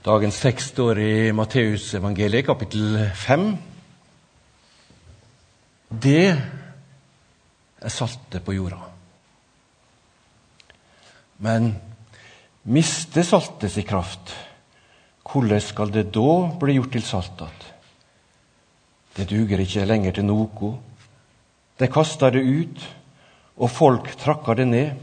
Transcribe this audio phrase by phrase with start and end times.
[0.00, 3.42] Dagens tekst står i Matteusevangeliet, kapittel 5.
[5.92, 8.78] Det er saltet på jorda.
[11.44, 11.74] Men
[12.64, 14.32] mister saltet sin kraft,
[15.28, 16.32] hvordan skal det da
[16.62, 17.66] bli gjort til salt igjen?
[19.18, 20.70] Det duger ikke lenger til noe.
[21.76, 22.86] De kaster det ut,
[23.60, 24.96] og folk trakker det ned.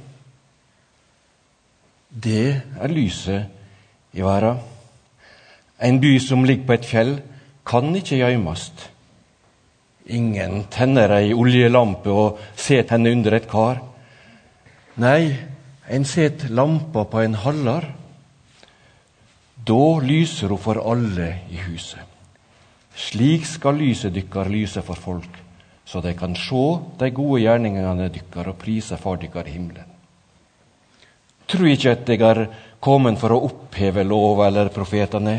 [2.09, 2.41] Det
[2.81, 3.45] er lyset
[4.17, 4.73] i verden.
[5.79, 7.13] En by som ligger på et fjell,
[7.67, 8.69] kan ikke gjemmes.
[10.07, 13.81] Ingen tenner ei oljelampe og set henne under et kar.
[14.97, 15.35] Nei,
[15.89, 17.89] en set lampa på en hallar.
[19.67, 22.03] Da lyser hun for alle i huset.
[22.97, 25.29] Slik skal lyset dykkar lyse for folk,
[25.85, 26.63] så de kan se
[26.97, 29.93] de gode gjerningene dykkar og prise Far dykkar i himmelen.
[31.47, 32.41] Tro ikke at jeg er
[32.83, 35.35] kommet for å oppheve lova eller profetene.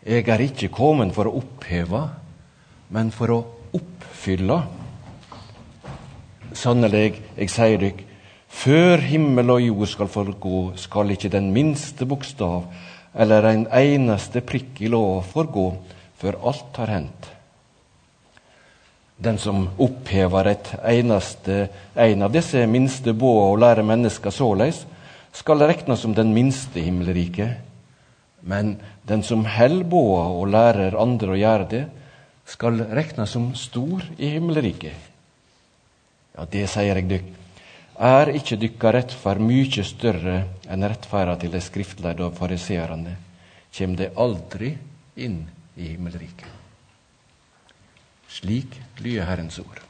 [0.00, 2.06] Jeg er ikke kommet for å oppheve,
[2.88, 3.40] men for å
[3.76, 4.56] oppfylle.
[6.56, 8.00] Sannelig, jeg sier dykk,
[8.48, 12.64] før himmel og jord skal forgå, skal ikke den minste bokstav
[13.12, 15.68] eller en eneste prikk i lova forgå,
[16.20, 17.30] før alt har hendt.
[19.20, 24.86] Den som opphever et eneste, en av disse minste båa og lærer mennesker såleis,
[25.36, 27.69] skal regnes som den minste himmelriket.
[28.42, 31.84] Men den som båda og lærer andre å gjøre det,
[32.46, 34.94] skal regnes som stor i himmelriket.
[36.34, 37.28] Ja, det sier jeg dykk.
[38.00, 40.36] Er ikke dykka rettferd mykje større
[40.72, 43.12] enn rettferda til de skriftlærde og fariseerne,
[43.70, 44.72] kjem de aldri
[45.20, 45.42] inn
[45.76, 46.48] i himmelriket.
[48.30, 49.82] Slik lyder Herrens ord.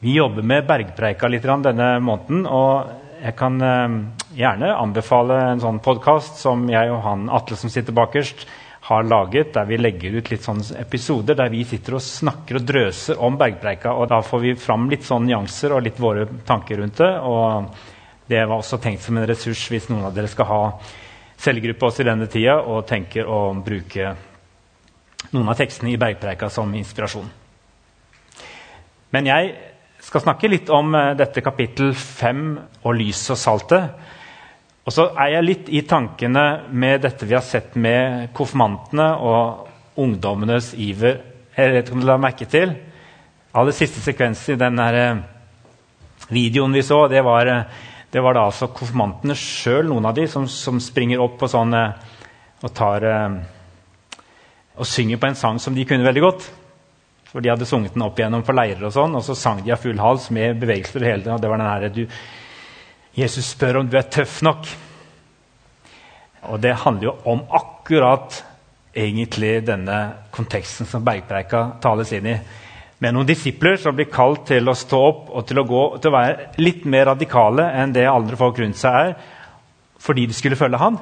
[0.00, 2.46] Vi jobber med Bergpreika litt denne måneden.
[2.46, 2.88] og
[3.20, 3.96] Jeg kan eh,
[4.36, 8.46] gjerne anbefale en sånn podkast som jeg og han Atle som sitter bakerst,
[8.90, 12.64] har laget, der vi legger ut litt sånne episoder der vi sitter og snakker og
[12.66, 13.92] drøser om Bergpreika.
[13.92, 17.10] og Da får vi fram litt sånne nyanser og litt våre tanker rundt det.
[17.20, 17.68] og
[18.26, 20.62] Det var også tenkt som en ressurs hvis noen av dere skal ha
[21.36, 24.14] cellegruppe oss i denne tida og tenker å bruke
[25.30, 27.28] noen av tekstene i Bergpreika som inspirasjon.
[29.10, 29.54] Men jeg
[30.00, 32.46] skal snakke litt om eh, dette kapittel 5
[32.82, 34.16] og lyset og saltet.
[34.90, 40.00] Og så er jeg litt i tankene med dette vi har sett med konfirmantene og
[40.02, 41.20] ungdommenes iver.
[41.54, 42.72] Jeg vet ikke om du la merke til
[43.54, 45.20] Aller siste sekvensen i den eh,
[46.34, 50.26] videoen vi så, det var, eh, det var da altså konfirmantene sjøl, noen av de,
[50.30, 53.06] som, som springer opp og, sånn, og tar
[54.74, 56.50] og synger på en sang som de kunne veldig godt.
[57.30, 59.70] For de hadde sunget den opp igjennom på leirer, og sånn, og så sang de
[59.70, 60.98] av full hals med bevegelser.
[60.98, 62.06] og hele tiden, og det var den her, du,
[63.16, 64.68] Jesus spør om du er tøff nok.
[66.50, 68.40] Og det handler jo om akkurat
[68.96, 69.98] egentlig denne
[70.34, 72.36] konteksten som Bergpreika tales inn i.
[73.00, 76.10] Med noen disipler som blir kalt til å stå opp og til å, gå, til
[76.10, 79.14] å være litt mer radikale enn det andre folk rundt seg er,
[80.00, 80.98] fordi de skulle følge han.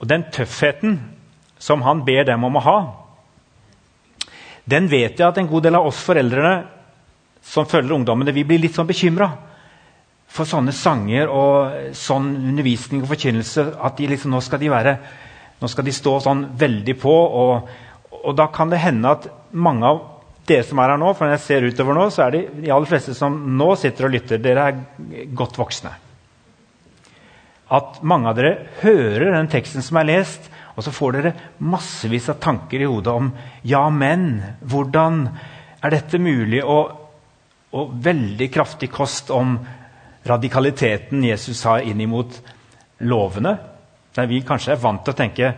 [0.00, 0.98] Og den tøffheten
[1.60, 2.78] som han ber dem om å ha,
[4.70, 6.54] den vet jeg at en god del av oss foreldrene
[7.46, 9.30] som følger ungdommene, vi blir litt sånn bekymra
[10.30, 13.66] for sånne sanger og sånn undervisning og forkynnelse.
[13.82, 14.94] At de liksom, nå, skal de være,
[15.60, 17.14] nå skal de stå sånn veldig på.
[17.42, 17.72] Og,
[18.20, 20.04] og, da kan det hende at mange av
[20.50, 22.70] dere som er her nå, for når jeg ser utover nå, så er det de
[22.74, 25.92] aller fleste som nå sitter og lytter, dere er godt voksne.
[27.70, 32.30] At mange av dere hører den teksten som er lest, og så får dere massevis
[32.32, 33.28] av tanker i hodet om
[33.66, 35.26] ja, men hvordan
[35.82, 36.62] er dette mulig?
[36.64, 36.94] Og,
[37.76, 39.58] og veldig kraftig kost om
[40.26, 42.40] radikaliteten Jesus har inn imot
[43.08, 43.56] lovene.
[44.16, 45.52] Der vi kanskje er vant til å tenke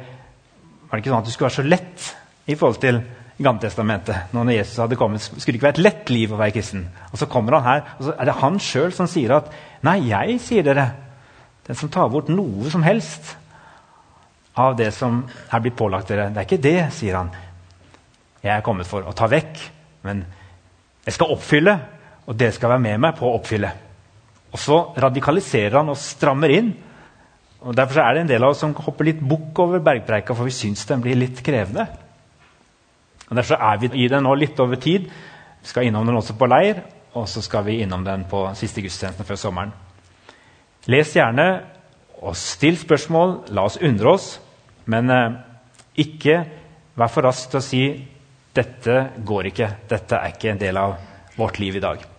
[0.92, 2.08] var det ikke sånn at det skulle være så lett
[2.52, 2.98] i forhold til
[3.42, 4.32] Gammeltestamentet.
[4.36, 6.82] Når Jesus hadde kommet, skulle det ikke være et lett liv å være kristen.
[7.10, 9.48] Og så kommer han her, og så er det han sjøl som sier at
[9.82, 10.84] Nei, jeg sier dere,
[11.66, 13.32] den som tar bort noe som helst
[14.58, 16.28] av det som er blitt pålagt dere.
[16.30, 17.32] Det er ikke det, sier han.
[18.42, 19.64] Jeg er kommet for å ta vekk,
[20.06, 20.22] men
[21.06, 21.78] jeg skal oppfylle,
[22.28, 23.72] og dere skal være med meg på å oppfylle.
[24.52, 26.72] Og så radikaliserer han og strammer inn.
[27.62, 30.48] og Derfor er det en del av oss som hopper litt bukk over bergpreika, for
[30.48, 31.86] vi syns den blir litt krevende.
[33.30, 35.08] Og Derfor er vi i den nå litt over tid.
[35.62, 36.82] Vi skal innom den også på leir,
[37.16, 39.72] og så skal vi innom den på siste gudstjeneste før sommeren.
[40.90, 41.48] Les gjerne
[42.20, 43.38] og still spørsmål.
[43.56, 44.32] La oss undre oss.
[44.84, 45.36] Men eh,
[46.02, 46.42] ikke
[46.98, 47.84] vær for rask til å si
[48.52, 50.96] 'dette går ikke', 'dette er ikke en del av
[51.36, 52.11] vårt liv i dag'.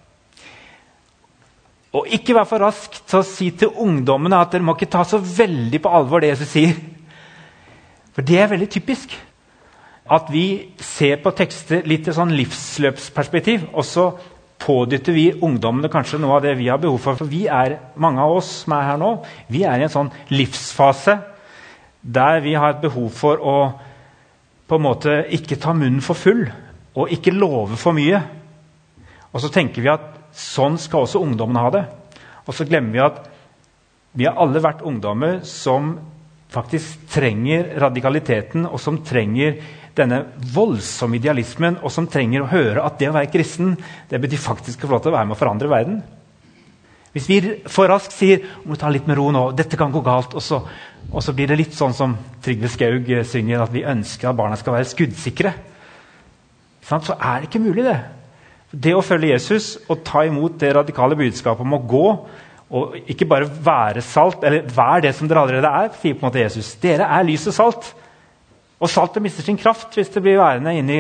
[1.94, 5.04] Og ikke vær for rask til å si til ungdommene at dere må ikke ta
[5.06, 6.80] så veldig på alvor det Jesus sier.
[8.14, 9.14] For det er veldig typisk.
[10.10, 13.70] At vi ser på tekster litt i sånn livsløpsperspektiv.
[13.78, 14.08] Og så
[14.64, 17.20] pådytter vi ungdommene kanskje noe av det vi har behov for.
[17.20, 19.14] For vi er, mange av oss som er her nå,
[19.54, 21.20] vi er i en sånn livsfase
[22.04, 23.58] der vi har et behov for å
[24.68, 26.46] på en måte ikke ta munnen for full
[26.98, 28.20] og ikke love for mye.
[29.34, 31.84] Og så tenker vi at Sånn skal også ungdommen ha det.
[32.48, 33.22] Og så glemmer vi at
[34.14, 35.96] vi har alle vært ungdommer som
[36.54, 39.58] faktisk trenger radikaliteten, og som trenger
[39.98, 40.20] denne
[40.54, 43.76] voldsomme idealismen, og som trenger å høre at det å være kristen
[44.10, 46.02] det betyr faktisk å få lov til å være med å forandre verden.
[47.14, 47.40] Hvis vi
[47.70, 50.64] for raskt sier må ta litt med ro nå, dette kan gå galt, og så,
[51.12, 54.58] og så blir det litt sånn som Trygve Skaug synger, at vi ønsker at barna
[54.58, 55.54] skal være skuddsikre,
[56.84, 58.00] så er det ikke mulig, det.
[58.74, 62.08] Det å følge Jesus og ta imot det radikale budskapet om å gå
[62.74, 66.30] og ikke bare være salt, eller vær det som dere allerede er, sier på en
[66.32, 66.72] måte Jesus.
[66.82, 67.92] Dere er lys og salt.
[68.82, 70.98] Og saltet mister sin kraft hvis det blir værende inni,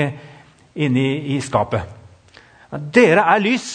[0.85, 1.81] inni i skapet.
[2.93, 3.71] Dere er lys,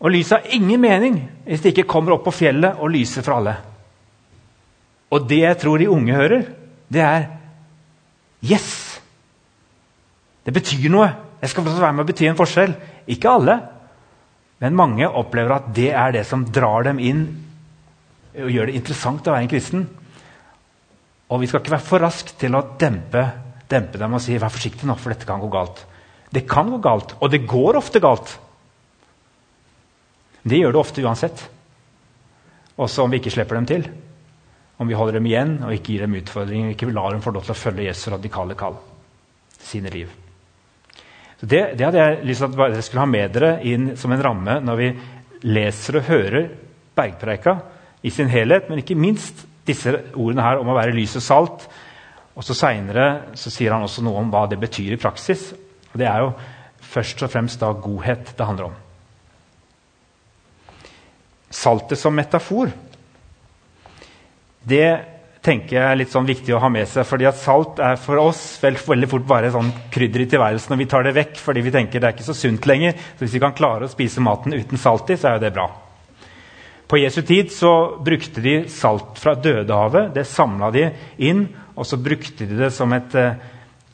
[0.00, 3.38] og lyset har ingen mening hvis det ikke kommer opp på fjellet og lyser for
[3.38, 3.54] alle.
[5.10, 6.48] Og det jeg tror de unge hører,
[6.90, 7.28] det er
[8.40, 9.00] Yes!
[10.46, 11.10] Det betyr noe.
[11.42, 12.72] Jeg skal være med å bety en forskjell.
[13.08, 13.56] Ikke alle,
[14.60, 17.22] men mange opplever at det er det som drar dem inn
[18.40, 19.86] og gjør det interessant å være en kristen.
[21.30, 23.24] Og vi skal ikke være for raske til å dempe,
[23.70, 25.82] dempe, dem og si vær forsiktig nå, for dette kan gå galt.
[26.30, 28.36] Det kan gå galt, og det går ofte galt.
[30.42, 31.42] Det gjør det ofte uansett.
[32.80, 33.90] Også om vi ikke slipper dem til.
[34.80, 37.44] Om vi holder dem igjen og ikke gir dem utfordringer, ikke lar dem få lov
[37.44, 38.78] til å følge Jesu radikale kall.
[39.60, 40.29] Sine liv.
[41.40, 44.12] Så det, det, hadde jeg lyst til at dere skulle ha med dere inn som
[44.12, 44.88] en ramme når vi
[45.48, 46.50] leser og hører
[46.96, 47.54] Bergpreika
[48.04, 51.64] i sin helhet, men ikke minst disse ordene her om å være lys og salt.
[52.36, 53.06] Og så Seinere
[53.40, 55.50] sier han også noe om hva det betyr i praksis.
[55.92, 56.34] Og Det er jo
[56.90, 58.76] først og fremst da godhet det handler om.
[61.50, 62.70] Saltet som metafor.
[64.60, 64.86] Det
[65.44, 67.06] tenker jeg er litt sånn viktig å ha med seg.
[67.08, 70.74] fordi at Salt er for oss vel, veldig fort bare sånn krydder i tilværelsen.
[70.74, 72.92] Og vi tar det vekk fordi vi tenker det er ikke så sunt lenger.
[73.16, 75.54] Så hvis vi kan klare å spise maten uten salt i, så er jo det
[75.56, 75.68] bra.
[76.90, 77.72] På Jesu tid så
[78.02, 80.12] brukte de salt fra Dødehavet.
[80.14, 80.88] Det samla de
[81.22, 81.46] inn,
[81.76, 83.36] og så brukte de det som et eh,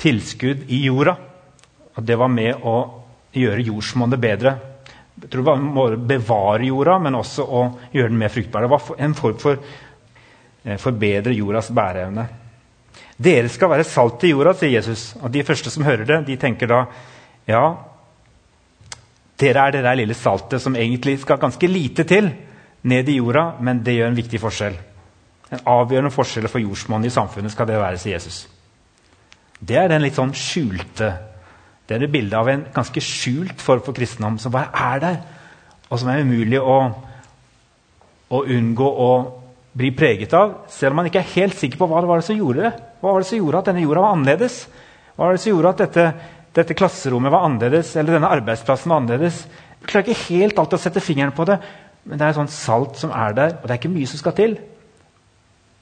[0.01, 1.15] tilskudd i jorda.
[1.97, 2.79] Og det var med å
[3.37, 4.55] gjøre jordsmonnet bedre.
[5.21, 7.63] Jeg tror det var å bevare jorda, men også å
[7.93, 8.65] gjøre den mer fruktbar.
[8.65, 9.61] Det var en form for
[10.83, 12.27] forbedre jordas bæreevne.
[13.17, 15.15] Dere skal være salt i jorda, sier Jesus.
[15.23, 16.81] Og De første som hører det, de tenker da
[17.47, 17.63] ja,
[19.39, 22.31] dere er det der lille saltet som egentlig skal ganske lite til
[22.83, 24.77] ned i jorda, men det gjør en viktig forskjell.
[25.53, 28.47] En avgjørende forskjell for jordsmonnet i samfunnet skal det være, sier Jesus.
[29.61, 31.15] Det er den litt sånn skjulte
[31.87, 35.19] Det er det bildet av en ganske skjult form for kristendom som bare er der,
[35.87, 36.79] og som er umulig å,
[38.27, 39.11] å unngå å
[39.77, 42.39] blir preget av, selv om man ikke er helt sikker på hva det var som
[42.39, 42.73] gjorde det.
[43.03, 44.57] Hva var det som gjorde at denne jorda var annerledes?
[45.17, 46.07] Hva var det som gjorde at dette,
[46.57, 49.43] dette klasserommet var annerledes, eller denne arbeidsplassen var annerledes?
[49.83, 51.59] Jeg klarer ikke helt alltid å sette fingeren på det,
[52.07, 54.23] men det er et sånt salt som er der, og det er ikke mye som
[54.23, 54.57] skal til.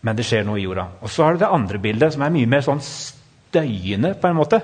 [0.04, 0.88] Men det skjer noe i jorda.
[1.04, 4.38] Og så har du det andre bildet, som er mye mer sånn støyende, på en
[4.40, 4.60] måte.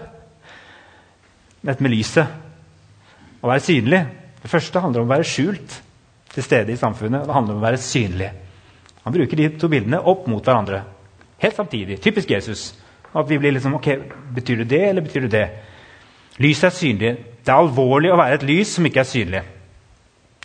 [1.60, 2.34] Dette med lyset.
[3.40, 4.02] Å være synlig.
[4.42, 5.80] Det første handler om å være skjult
[6.34, 7.28] til stede i samfunnet.
[7.28, 8.32] Det handler om å være synlig.
[9.04, 10.82] Han bruker de to bildene opp mot hverandre.
[11.40, 12.00] Helt samtidig.
[12.04, 12.74] Typisk Jesus.
[13.12, 13.88] At vi blir liksom, ok,
[14.34, 15.46] Betyr det det, eller betyr det det?
[16.38, 17.14] Lyset er synlig.
[17.44, 19.40] Det er alvorlig å være et lys som ikke er synlig.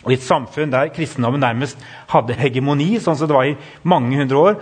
[0.06, 1.80] Og I et samfunn der kristendommen nærmest
[2.12, 3.56] hadde hegemoni, sånn som det var i
[3.88, 4.58] mange hundre år,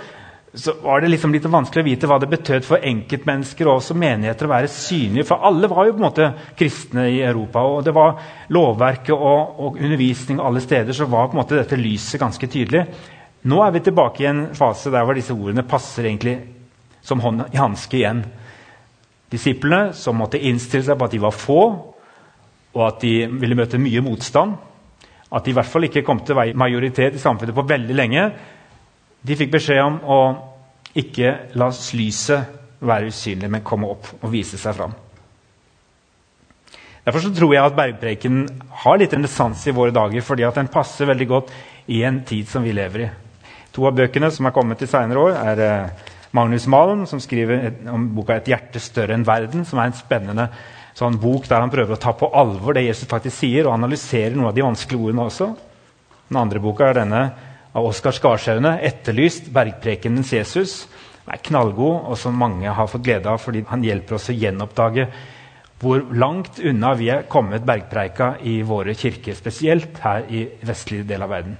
[0.53, 3.95] så var det liksom litt vanskelig å vite hva det betød for enkeltmennesker og også
[3.97, 5.25] menigheter å være synlige.
[5.25, 6.27] For alle var jo på en måte
[6.59, 7.63] kristne i Europa.
[7.65, 8.19] Og det var
[8.53, 12.85] lovverket og, og undervisning alle steder så var på en måte dette lyset ganske tydelig.
[13.43, 16.37] Nå er vi tilbake i en fase der hvor disse ordene passer egentlig
[17.03, 18.23] som hånd i hanske igjen.
[19.33, 21.61] Disiplene som måtte innstille seg på at de var få,
[22.73, 24.55] og at de ville møte mye motstand.
[25.33, 28.27] At de i hvert fall ikke kom til majoritet i samfunnet på veldig lenge.
[29.23, 30.19] De fikk beskjed om å
[30.99, 34.93] ikke la lyset være usynlig, men komme opp og vise seg fram.
[37.03, 38.43] Derfor tror jeg at bergpreken
[38.83, 41.51] har litt renessanse i våre dager, fordi den passer veldig godt
[41.91, 43.09] i en tid som vi lever i.
[43.73, 47.71] To av bøkene som er kommet i senere år, er eh, Magnus Malm, som skriver
[47.89, 50.49] om boka 'Et hjerte større enn verden', som er en spennende
[50.93, 54.35] sånn bok der han prøver å ta på alvor det Jesus faktisk sier, og analyserer
[54.35, 55.55] noen av de vanskelige ordene også.
[56.29, 57.23] Den andre boka er denne
[57.73, 60.85] av Oskar Skarsaune, 'Etterlyst bergprekenens Jesus'.
[61.25, 64.37] Den er knallgod, og som mange har fått glede av fordi han hjelper oss å
[64.37, 65.07] gjenoppdage
[65.79, 71.21] hvor langt unna vi er kommet bergpreika i våre kirker, spesielt her i vestlige del
[71.21, 71.57] av verden.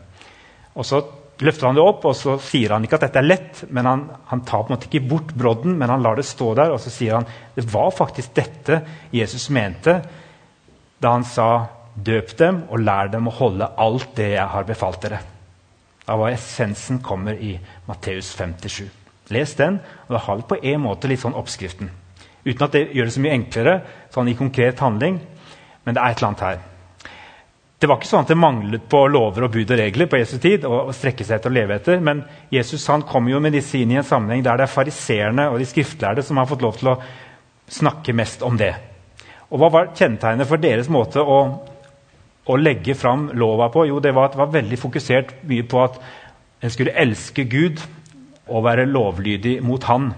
[0.76, 1.02] Og så
[1.46, 3.64] løfter han det opp, og så sier han ikke at dette er lett.
[3.70, 6.54] men Han, han tar på en måte ikke bort brodden, men han lar det stå
[6.60, 6.74] der.
[6.74, 8.82] Og så sier han det var faktisk dette
[9.12, 10.02] Jesus mente
[11.04, 15.02] da han sa døp dem og lær dem å holde alt det jeg har befalt
[15.04, 15.20] dere.
[16.08, 17.58] Av hva essensen kommer i
[17.88, 18.88] Matteus 57.
[19.36, 21.92] Les den, og da har vi på en måte litt sånn oppskriften.
[22.44, 23.76] Uten at det gjør det så mye enklere
[24.12, 25.20] sånn i konkret handling,
[25.84, 26.64] men det er et eller annet her.
[27.84, 30.38] Det var ikke sånn at det manglet på lover og bud og regler på Jesu
[30.40, 30.64] tid.
[30.64, 33.92] å strekke seg etter å leve etter, Men Jesus han kom jo med disse inn
[33.92, 36.94] i en sammenheng der det er fariseerne og de skriftlærde som har fått lov til
[36.94, 37.02] å
[37.68, 38.72] snakke mest om det.
[39.52, 41.42] Og Hva var kjennetegnet for deres måte å,
[42.48, 43.84] å legge fram lova på?
[43.92, 46.00] Jo, det var at det var veldig fokusert mye på at
[46.64, 47.84] en skulle elske Gud
[48.48, 50.14] og være lovlydig mot Han.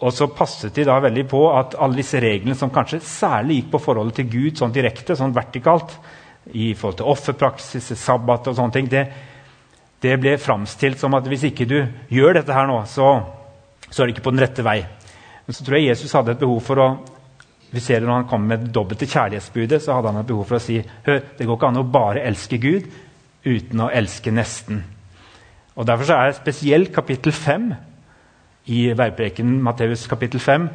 [0.00, 3.72] Og så passet de da veldig på at alle disse reglene som kanskje særlig gikk
[3.76, 5.98] på forholdet til Gud sånn direkte, sånn vertikalt,
[6.52, 9.06] i forhold til offerpraksis, sabbat og sånne ting, det,
[10.04, 11.78] det ble framstilt som at hvis ikke du
[12.12, 13.16] gjør dette her nå, så,
[13.88, 14.82] så er du ikke på den rette vei.
[15.46, 16.88] Men så tror jeg Jesus hadde et behov for å
[17.74, 20.44] vi ser det Når han kommer med det dobbelte kjærlighetsbudet, så hadde han et behov
[20.46, 22.86] for å si hør, det går ikke an å bare elske Gud
[23.44, 24.84] uten å elske nesten.
[25.74, 27.72] Og Derfor så er spesielt kapittel 5
[28.70, 30.68] i Veiprekenen, Matteus kapittel 5,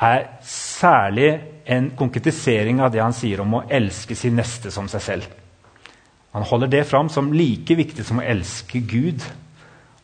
[0.00, 1.30] er særlig
[1.64, 5.28] en konkretisering av det han sier om å elske sin neste som seg selv.
[6.34, 9.22] Han holder det fram som like viktig som å elske Gud.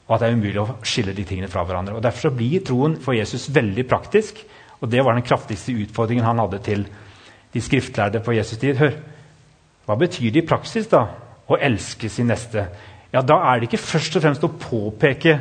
[0.06, 1.96] Og at det er umulig å skille de tingene fra hverandre.
[1.98, 4.38] Og Derfor blir troen for Jesus veldig praktisk.
[4.80, 6.86] Og det var den kraftigste utfordringen han hadde til
[7.50, 8.78] de skriftlærde på Jesus' tid.
[8.78, 8.94] Hør,
[9.86, 11.02] hva betyr det i praksis da,
[11.50, 12.68] å elske sin neste?
[13.12, 15.40] Ja, Da er det ikke først og fremst å påpeke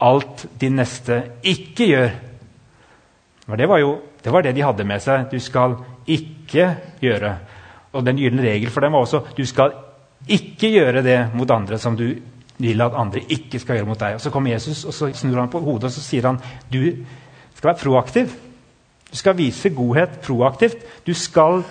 [0.00, 2.10] alt din neste ikke gjør.
[3.50, 5.30] For det var jo det var det de hadde med seg.
[5.30, 5.76] Du skal
[6.06, 6.66] ikke
[7.02, 7.36] gjøre.
[7.92, 9.74] Og den gylne regel for dem var også du skal
[10.30, 12.12] ikke gjøre det mot andre som du
[12.60, 14.14] vil at andre ikke skal gjøre mot deg.
[14.14, 16.38] Og Så kommer Jesus og så snur han på hodet og så sier han,
[16.72, 17.04] du
[17.54, 18.34] skal være proaktiv.
[19.10, 20.84] Du skal vise godhet proaktivt.
[21.06, 21.64] Du skal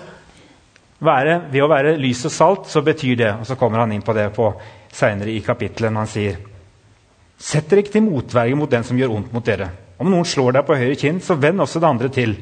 [1.00, 4.02] være, Ved å være lys og salt så betyr det Og så kommer han inn
[4.04, 4.50] på det på
[4.92, 6.40] seinere i kapittelet når han sier
[7.40, 9.70] Sett dere ikke til motverge mot den som gjør ondt mot dere.
[10.00, 12.38] Om noen slår deg på høyre kinn, så vend også det andre til.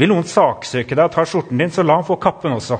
[0.00, 2.78] Vil noen saksøke deg og ta skjorten din, så la ham få kappen også.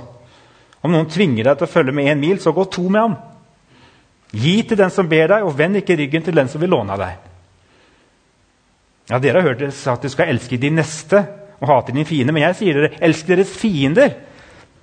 [0.83, 3.19] Om noen tvinger deg til å følge med én mil, så gå to med ham.
[4.33, 6.97] Gi til den som ber deg, og vend ikke ryggen til den som vil låne
[6.97, 7.29] av deg.
[9.13, 11.21] Ja, Dere har hørt det at du skal elske de neste
[11.61, 12.33] og hate dine fiender.
[12.33, 14.17] Men jeg sier dere, elsk deres fiender.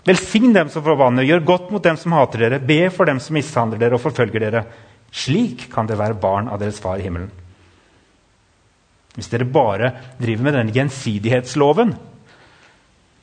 [0.05, 2.61] Velsign dem som forbanner, gjør godt mot dem som hater dere.
[2.61, 4.63] Be for dem som mishandler dere og forfølger dere.
[5.09, 7.31] Slik kan dere være barn av deres far i himmelen.
[9.15, 11.95] Hvis dere bare driver med denne gjensidighetsloven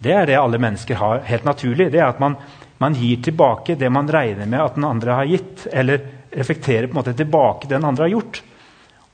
[0.02, 1.88] Det er det alle mennesker har helt naturlig.
[1.92, 2.34] Det er at man,
[2.82, 5.66] man, gir tilbake det man regner med at den andre har gitt.
[5.72, 6.02] Eller
[6.36, 8.42] reflekterer på en måte tilbake det den andre har gjort.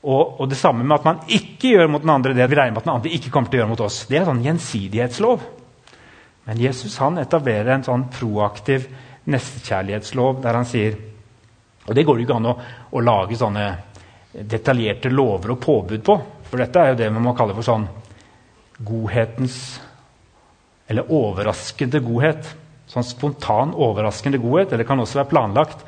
[0.03, 2.75] Og, og, det samme med at man ikke gjør mot den andre det vi regner
[2.75, 4.01] med at den andre ikke kommer til å gjøre mot oss.
[4.09, 5.45] Det er en sånn gjensidighetslov.
[6.43, 8.89] Men Jesus han etablerer en sånn proaktiv
[9.31, 10.97] nestekjærlighetslov der han sier
[11.87, 12.53] Og det går jo ikke an å,
[12.95, 13.63] å lage sånne
[14.33, 16.13] detaljerte lover og påbud på.
[16.53, 17.87] For dette er jo det man må kalle for sånn
[18.85, 19.57] godhetens
[20.85, 22.45] Eller overraskende godhet.
[22.91, 24.69] Sånn spontan, overraskende godhet.
[24.69, 25.79] Eller det kan også være planlagt.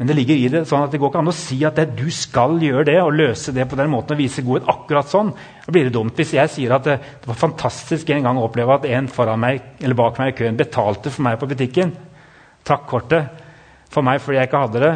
[0.00, 1.92] Men det ligger i det sånn at det går ikke an å si at det,
[1.94, 5.30] du skal gjøre det og løse det på den måten og vise godhet akkurat sånn.
[5.62, 8.48] Da blir det dumt hvis jeg sier at det, det var fantastisk en gang å
[8.48, 11.92] oppleve at en foran meg, eller bak meg i køen betalte for meg på butikken.
[12.66, 13.44] Trakk kortet
[13.92, 14.92] for meg fordi jeg ikke hadde det.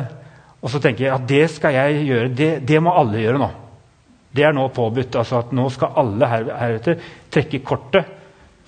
[0.64, 2.34] Og så tenker jeg at det skal jeg gjøre.
[2.42, 3.52] Det, det må alle gjøre nå.
[4.36, 5.16] Det er nå påbudt.
[5.16, 7.00] altså at Nå skal alle her, heretter
[7.32, 8.04] trekke kortet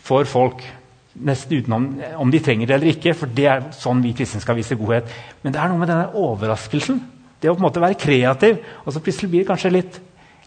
[0.03, 0.65] for folk.
[1.19, 1.87] Nesten utenom
[2.23, 3.15] om de trenger det eller ikke.
[3.15, 5.09] For det er sånn vi kristne skal vise godhet.
[5.43, 7.01] Men det er noe med denne overraskelsen.
[7.39, 8.63] Det å på en måte være kreativ.
[8.85, 10.01] Og så plutselig blir det kanskje litt,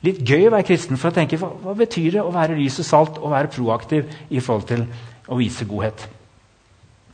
[0.06, 1.00] litt gøy å være kristen.
[1.00, 4.10] For å tenke hva, hva betyr det å være lys og salt og være proaktiv
[4.30, 4.88] i forhold til
[5.32, 6.08] å vise godhet?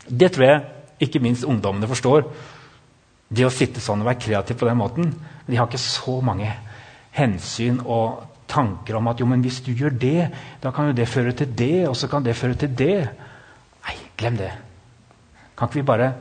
[0.07, 2.29] Det tror jeg ikke minst ungdommene forstår.
[3.27, 5.11] Det å sitte sånn og være kreativ på den måten.
[5.47, 6.47] De har ikke så mange
[7.17, 10.29] hensyn og tanker om at jo, men hvis du gjør det,
[10.63, 12.97] da kan jo det føre til det, og så kan det føre til det.
[13.88, 14.51] Nei, glem det.
[15.57, 16.12] Kan ikke vi bare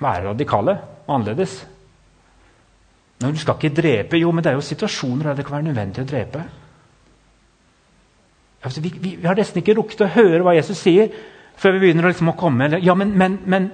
[0.00, 1.56] være radikale og annerledes?
[3.20, 4.20] Men du skal ikke drepe.
[4.20, 6.42] Jo, men det er jo situasjoner der det kan være nødvendig å drepe.
[8.66, 11.08] Altså, vi, vi, vi, har nesten ikke rukket å høre hva Jesus sier,
[11.56, 13.70] før vi begynner å, liksom, å komme Ja, men, men, men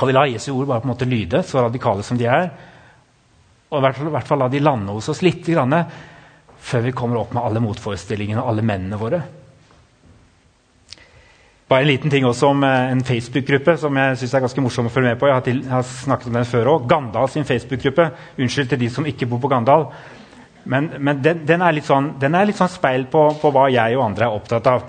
[0.00, 2.46] Skal vi la Jesu ord bare på en måte lyde, så radikale som de er?
[3.68, 5.74] Og i hvert fall, i hvert fall la de lande hos oss litt grann,
[6.56, 9.18] før vi kommer opp med alle motforestillingene og alle mennene våre.
[11.68, 14.88] Bare en liten ting også om eh, en Facebook-gruppe som jeg synes er ganske morsom
[14.88, 15.28] å følge med på.
[15.28, 16.88] Jeg har, til, jeg har snakket om den før også.
[16.94, 18.06] Gandal sin Facebook-gruppe.
[18.40, 19.84] Unnskyld til de som ikke bor på Gandal.
[20.64, 24.00] Men, men den, den, er sånn, den, er litt sånn, speil på, på, hva jeg
[24.00, 24.88] og andre er opptatt av.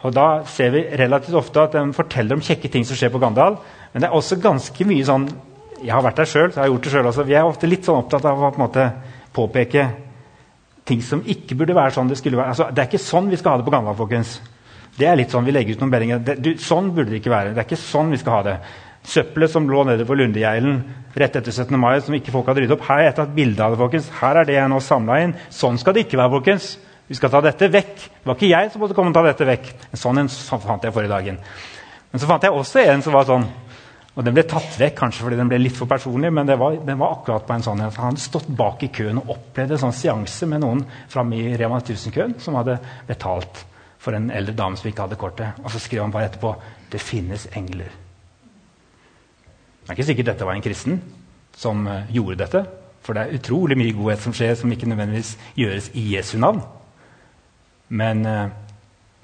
[0.00, 3.20] Og Da ser vi relativt ofte at den forteller om kjekke ting som skjer på
[3.20, 3.60] Gandal.
[3.92, 5.24] Men det er også ganske mye sånn
[5.80, 7.24] Jeg har vært der sjøl, så jeg har gjort det også.
[7.24, 8.82] Vi er ofte litt sånn opptatt av å på måte
[9.32, 9.86] påpeke
[10.84, 12.52] ting som ikke burde være sånn det skulle være.
[12.52, 14.34] Altså, det er ikke sånn vi skal ha det på Gamla, folkens.
[14.98, 16.20] Det er litt sånn vi legger ut noen meldinger.
[16.26, 17.54] Det, du, sånn burde det ikke være.
[17.54, 18.56] Det er ikke sånn vi skal ha det.
[19.08, 20.82] Søppelet som lå nede på Lundegeilen
[21.16, 21.72] rett etter 17.
[21.80, 22.84] mai, som ikke folk hadde ryddet opp.
[22.90, 23.80] Her har jeg tatt bilde av det.
[23.80, 24.10] folkens.
[24.20, 25.34] Her er det jeg nå samla inn.
[25.48, 26.34] Sånn skal det ikke være.
[26.36, 26.70] folkens.
[27.08, 27.94] Vi skal ta dette vekk.
[27.96, 29.72] Det var ikke jeg som måtte komme og ta dette vekk.
[29.90, 31.40] En sånn en fant jeg forrige dagen.
[32.12, 33.48] Men så fant jeg også en som var sånn.
[34.18, 36.98] Og Den ble tatt vekk kanskje fordi den ble litt for personlig, men var, den
[36.98, 37.82] var akkurat på en sånn.
[37.84, 41.54] Han hadde stått bak i køen og opplevd en sånn seanse med noen framme i
[41.58, 43.62] Rema 1000-køen som hadde betalt
[44.00, 45.60] for en eldre dame som ikke hadde kortet.
[45.62, 46.54] Og så skrev han bare etterpå
[46.90, 47.92] det finnes engler.
[49.84, 50.98] Det er ikke sikkert dette var en kristen
[51.56, 52.64] som uh, gjorde dette.
[53.06, 56.60] For det er utrolig mye godhet som skjer, som ikke nødvendigvis gjøres i Jesu navn.
[57.94, 58.50] Men uh,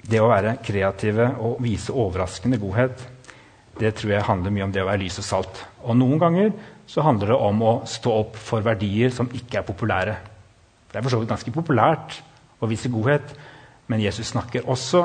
[0.07, 3.03] det å være kreative og vise overraskende godhet,
[3.79, 5.61] det tror jeg handler mye om det å være lys og salt.
[5.85, 6.51] Og noen ganger
[6.87, 10.17] så handler det om å stå opp for verdier som ikke er populære.
[10.87, 12.19] Det er for så vidt ganske populært
[12.63, 13.33] å vise godhet,
[13.87, 15.03] men Jesus snakker også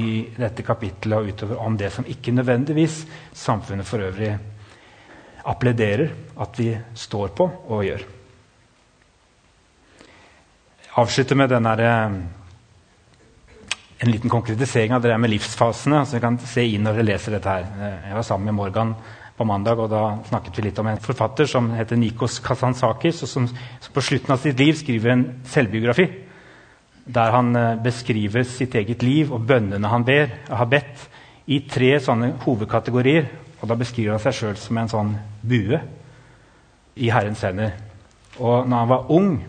[0.00, 3.04] i dette kapittelet og utover om det som ikke nødvendigvis
[3.38, 4.32] samfunnet for øvrig
[5.44, 8.04] applauderer at vi står på og gjør.
[10.84, 12.12] Jeg avslutter med denne, eh,
[14.04, 16.04] en liten konkretisering av det der med livsfasene.
[16.06, 17.64] så vi kan se inn når dere leser dette her.
[17.64, 18.94] Eh, jeg var sammen med Morgan
[19.36, 23.28] på mandag, og da snakket vi litt om en forfatter som heter Nikos Kazansakis, og
[23.28, 23.48] som
[23.94, 26.10] på slutten av sitt liv skriver en selvbiografi
[27.04, 31.08] der han eh, beskriver sitt eget liv og bønnene han ber, har bedt,
[31.46, 33.26] i tre sånne hovedkategorier.
[33.60, 35.10] Og Da beskriver han seg sjøl som en sånn
[35.42, 35.80] bue
[36.96, 37.74] i Herrens hender.
[38.38, 39.44] Og når han var ung,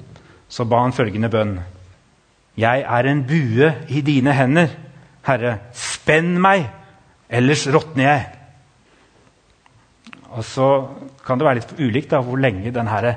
[0.47, 1.55] så ba han følgende bønn.
[2.55, 4.71] Jeg er en bue i dine hender,
[5.27, 5.57] Herre.
[5.75, 6.69] Spenn meg,
[7.27, 8.25] ellers råtner jeg.
[10.35, 10.69] Og så
[11.25, 13.13] kan det være litt ulikt da, hvor lenge denne,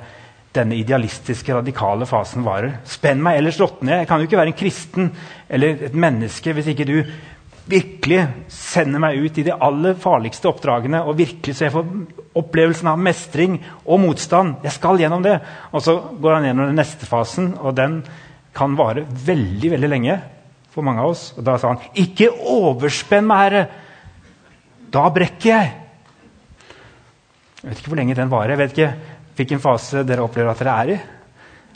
[0.54, 2.80] denne idealistiske, radikale fasen varer.
[2.88, 4.04] Spenn meg, ellers råtner jeg.
[4.04, 5.10] Jeg kan jo ikke være en kristen
[5.48, 6.96] eller et menneske hvis ikke du
[7.68, 11.90] virkelig sender meg ut i de aller farligste oppdragene og virkelig så jeg får
[12.40, 14.56] opplevelsen av mestring og motstand.
[14.64, 15.36] Jeg skal gjennom det.
[15.72, 18.00] Og så går han gjennom den neste fasen, og den
[18.54, 20.16] kan vare veldig veldig lenge
[20.72, 21.32] for mange av oss.
[21.36, 23.68] Og da sa han, 'Ikke overspenn meg, Herre.
[24.90, 25.72] Da brekker jeg.'
[27.62, 28.50] Jeg vet ikke hvor lenge den varer.
[28.50, 28.94] jeg vet ikke
[29.36, 31.00] hvilken fase dere opplever at dere er i.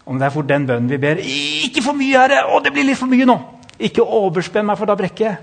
[0.06, 2.44] Om det er for den bønnen vi ber 'Ikke for mye, Herre!
[2.46, 3.40] Å, det blir litt for mye nå!'
[3.78, 5.38] 'Ikke overspenn meg, for da brekker jeg.'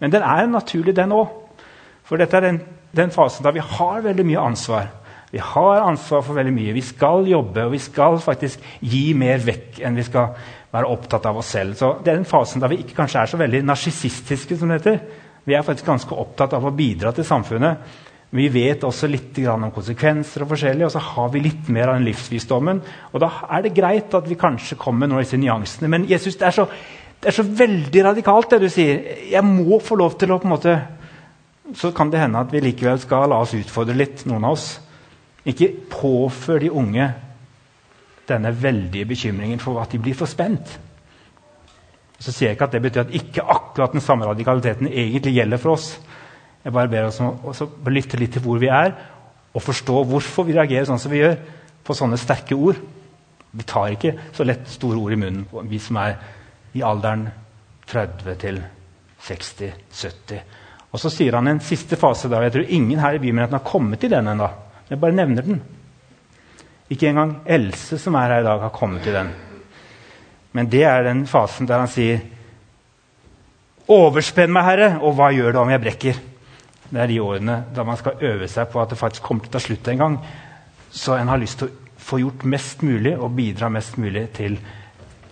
[0.00, 1.28] Men den er naturlig, den òg.
[2.04, 2.60] For dette er den,
[2.94, 4.86] den fasen da vi har veldig mye ansvar.
[5.30, 6.72] Vi har ansvar for veldig mye.
[6.76, 10.32] Vi skal jobbe, og vi skal faktisk gi mer vekk enn vi skal
[10.72, 11.76] være opptatt av oss selv.
[11.76, 14.56] Så Det er den fasen der vi ikke kanskje er så veldig narsissistiske.
[14.56, 15.00] som det heter.
[15.44, 17.76] Vi er faktisk ganske opptatt av å bidra til samfunnet.
[18.30, 21.94] Vi vet også litt om konsekvenser, og forskjellig, og så har vi litt mer av
[21.94, 22.82] den livsvisdommen.
[23.12, 25.88] Og da er det greit at vi kanskje kommer med noen av disse nyansene.
[25.88, 26.66] Men Jesus, det er, så,
[27.20, 29.00] det er så veldig radikalt, det du sier.
[29.30, 30.78] Jeg må få lov til å på en måte
[31.76, 34.78] Så kan det hende at vi likevel skal la oss utfordre litt, noen av oss.
[35.48, 37.08] Ikke påfør de unge
[38.28, 40.74] denne veldige bekymringen for at de blir for spent.
[42.18, 45.62] Så sier jeg ikke at det betyr at ikke akkurat den samme radikaliteten egentlig gjelder
[45.62, 45.92] for oss.
[46.64, 48.92] Jeg bare ber oss om å lytte litt til hvor vi er,
[49.54, 51.38] og forstå hvorfor vi reagerer sånn som vi gjør
[51.86, 52.80] på sånne sterke ord.
[53.54, 56.18] Vi tar ikke så lett store ord i munnen, vi som er
[56.76, 57.28] i alderen
[57.88, 58.60] 30 til
[59.24, 60.42] 60-70.
[60.92, 62.28] Og så sier han en siste fase.
[62.28, 64.48] da, Jeg tror ingen her i bymenigheten har kommet til den ennå.
[64.88, 65.60] Jeg bare nevner den.
[66.88, 69.30] Ikke engang Else, som er her i dag, har kommet til den.
[70.56, 72.24] Men det er den fasen der han sier
[73.88, 76.16] Overspenn meg, Herre, og hva gjør det om jeg brekker?
[76.88, 79.52] Det er de årene da man skal øve seg på at det faktisk kommer til
[79.52, 80.18] å ta slutt en gang.
[80.92, 84.58] Så en har lyst til å få gjort mest mulig og bidra mest mulig til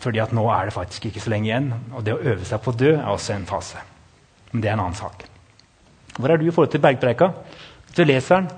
[0.00, 1.68] fordi at nå er det faktisk ikke så lenge igjen.
[1.96, 3.80] Og det å øve seg på å dø er også en fase.
[4.52, 5.24] Men det er en annen sak.
[6.16, 7.32] Hvor er du i forhold til bergpreika?
[7.84, 8.50] Hvis du leser den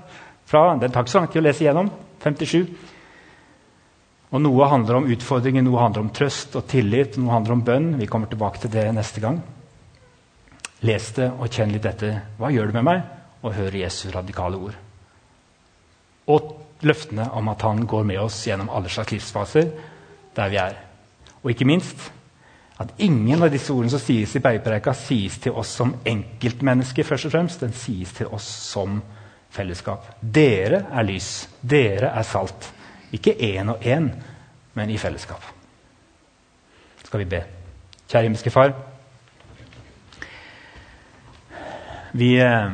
[0.49, 1.91] fra Den tar ikke så lang tid å lese igjennom.
[2.23, 2.73] 57.
[4.29, 7.93] Og Noe handler om utfordringer, noe handler om trøst og tillit, noe handler om bønn.
[8.01, 9.39] Vi kommer tilbake til det neste gang.
[10.85, 12.19] Les det og kjenn litt etter.
[12.37, 13.07] Hva gjør det med meg?
[13.41, 14.77] og høre Jesu radikale ord.
[16.29, 19.69] Og løftene om at han går med oss gjennom alle slags livsfaser
[20.35, 20.79] der vi er.
[21.41, 22.09] Og ikke minst
[22.79, 27.03] at ingen av disse ordene som sies i bergpreika, sies til oss som enkeltmennesker.
[27.03, 27.61] først og fremst.
[27.61, 29.01] Den sies til oss som
[29.53, 30.05] fellesskap.
[30.21, 31.47] Dere er lys.
[31.61, 32.69] Dere er salt.
[33.15, 34.09] Ikke én og én,
[34.77, 35.43] men i fellesskap.
[37.03, 37.41] Skal vi be.
[38.09, 38.73] Kjære himmelske Far.
[42.11, 42.69] Vi, eh,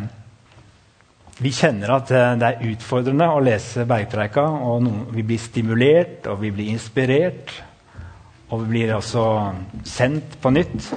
[1.39, 4.43] vi, kjenner at eh, det er utfordrende å lese Bergpreika.
[4.43, 7.51] og noen, Vi blir stimulert, og vi blir inspirert.
[8.49, 10.91] Og vi blir også sendt på nytt.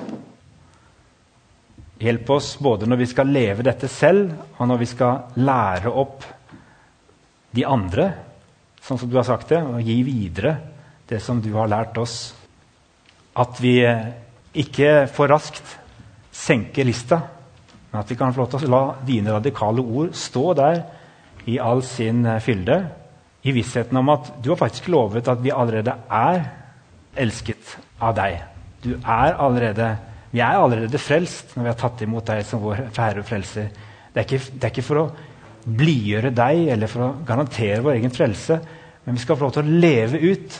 [1.99, 6.27] Hjelp oss både når vi skal leve dette selv, og når vi skal lære opp
[7.55, 8.11] de andre,
[8.83, 10.55] sånn som du har sagt det, og gi videre
[11.09, 12.17] det som du har lært oss.
[13.39, 13.81] At vi
[14.59, 15.75] ikke for raskt
[16.35, 17.19] senker lista,
[17.91, 20.83] men at vi kan få lov til å la dine radikale ord stå der
[21.49, 22.83] i all sin fylde,
[23.43, 26.43] i vissheten om at du har faktisk lovet at vi allerede er
[27.19, 28.43] elsket av deg.
[28.83, 29.87] Du er allerede,
[30.31, 33.71] vi er allerede frelst når vi har tatt imot deg som vår Herre og Frelser.
[34.13, 35.09] Det er, ikke, det er ikke for å
[35.79, 38.59] blidgjøre deg eller for å garantere vår egen frelse,
[39.05, 40.59] men vi skal få lov til å leve ut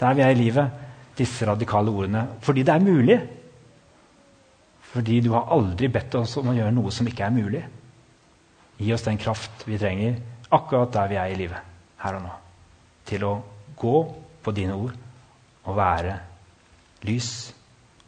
[0.00, 0.84] der vi er i livet,
[1.16, 2.22] disse radikale ordene.
[2.44, 3.16] Fordi det er mulig.
[4.92, 7.62] Fordi du har aldri bedt oss om å gjøre noe som ikke er mulig.
[8.76, 10.18] Gi oss den kraft vi trenger
[10.52, 11.72] akkurat der vi er i livet,
[12.04, 12.34] her og nå.
[13.08, 13.32] Til å
[13.76, 13.96] gå
[14.44, 14.94] på dine ord
[15.66, 16.14] og være
[17.08, 17.32] lys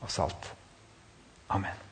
[0.00, 0.57] og salt.
[1.50, 1.87] Amen.